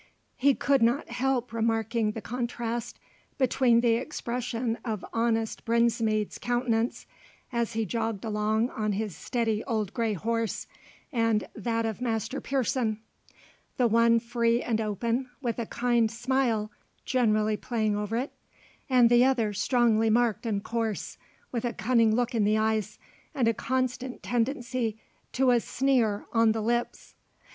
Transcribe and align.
He 0.35 0.55
could 0.55 0.81
not 0.81 1.11
help 1.11 1.53
remarking 1.53 2.13
the 2.13 2.23
contrast 2.23 2.97
between 3.37 3.81
the 3.81 3.97
expression 3.97 4.79
of 4.83 5.05
honest 5.13 5.63
Brinsmead's 5.63 6.39
countenance, 6.39 7.05
as 7.51 7.73
he 7.73 7.85
jogged 7.85 8.25
along 8.25 8.71
on 8.71 8.93
his 8.93 9.15
steady 9.15 9.63
old 9.65 9.93
grey 9.93 10.13
horse, 10.13 10.65
and 11.11 11.47
that 11.55 11.85
of 11.85 12.01
Master 12.01 12.41
Pearson: 12.41 12.99
the 13.77 13.85
one 13.87 14.19
free 14.19 14.63
and 14.63 14.81
open, 14.81 15.29
with 15.39 15.59
a 15.59 15.67
kind 15.67 16.09
smile 16.09 16.71
generally 17.05 17.55
playing 17.55 17.95
over 17.95 18.17
it, 18.17 18.31
and 18.89 19.07
the 19.07 19.23
other 19.23 19.53
strongly 19.53 20.09
marked 20.09 20.47
and 20.47 20.63
coarse, 20.63 21.19
with 21.51 21.63
a 21.63 21.73
cunning 21.73 22.15
look 22.15 22.33
in 22.33 22.43
the 22.43 22.57
eyes, 22.57 22.97
and 23.35 23.47
a 23.47 23.53
constant 23.53 24.23
tendency 24.23 24.99
to 25.31 25.51
a 25.51 25.59
sneer 25.59 26.25
on 26.33 26.53
the 26.53 26.61
lips. 26.61 27.13